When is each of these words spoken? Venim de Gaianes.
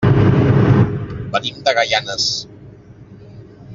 Venim 1.35 1.61
de 1.67 1.75
Gaianes. 1.81 2.27